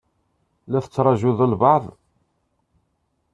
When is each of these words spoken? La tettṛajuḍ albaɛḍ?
La 0.71 0.79
tettṛajuḍ 0.83 1.39
albaɛḍ? 1.45 1.85